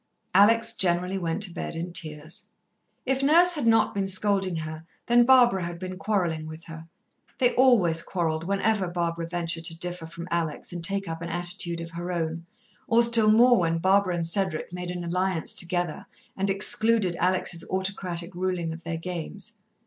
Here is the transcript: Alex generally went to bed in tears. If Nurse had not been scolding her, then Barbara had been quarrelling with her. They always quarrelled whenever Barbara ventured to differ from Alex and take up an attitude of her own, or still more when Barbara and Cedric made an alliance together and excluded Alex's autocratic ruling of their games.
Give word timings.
Alex 0.33 0.73
generally 0.73 1.19
went 1.19 1.43
to 1.43 1.53
bed 1.53 1.75
in 1.75 1.93
tears. 1.93 2.47
If 3.05 3.21
Nurse 3.21 3.53
had 3.53 3.67
not 3.67 3.93
been 3.93 4.07
scolding 4.07 4.55
her, 4.55 4.83
then 5.05 5.25
Barbara 5.27 5.63
had 5.63 5.77
been 5.77 5.99
quarrelling 5.99 6.47
with 6.47 6.63
her. 6.63 6.87
They 7.37 7.53
always 7.53 8.01
quarrelled 8.01 8.43
whenever 8.45 8.87
Barbara 8.87 9.27
ventured 9.27 9.65
to 9.65 9.77
differ 9.77 10.07
from 10.07 10.27
Alex 10.31 10.73
and 10.73 10.83
take 10.83 11.07
up 11.07 11.21
an 11.21 11.29
attitude 11.29 11.81
of 11.81 11.91
her 11.91 12.11
own, 12.11 12.47
or 12.87 13.03
still 13.03 13.29
more 13.29 13.59
when 13.59 13.77
Barbara 13.77 14.15
and 14.15 14.25
Cedric 14.25 14.73
made 14.73 14.89
an 14.89 15.03
alliance 15.03 15.53
together 15.53 16.07
and 16.35 16.49
excluded 16.49 17.15
Alex's 17.17 17.63
autocratic 17.69 18.33
ruling 18.33 18.73
of 18.73 18.83
their 18.83 18.97
games. 18.97 19.57